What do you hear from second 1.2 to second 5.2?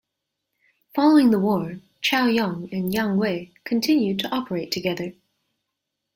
the war, "Chaoyong" and "Yangwei" continued to operate together.